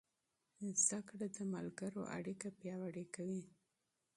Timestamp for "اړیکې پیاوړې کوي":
2.17-3.43